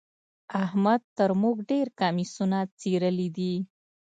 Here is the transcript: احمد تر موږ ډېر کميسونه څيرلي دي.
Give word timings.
احمد 0.63 1.01
تر 1.17 1.29
موږ 1.41 1.55
ډېر 1.71 1.87
کميسونه 1.99 2.57
څيرلي 2.79 3.27
دي. 3.37 3.53